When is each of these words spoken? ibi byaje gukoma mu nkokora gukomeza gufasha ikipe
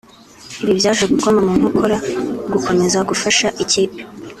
ibi 0.61 0.71
byaje 0.79 1.03
gukoma 1.11 1.39
mu 1.45 1.53
nkokora 1.59 1.97
gukomeza 2.53 2.97
gufasha 3.09 3.47
ikipe 3.63 3.99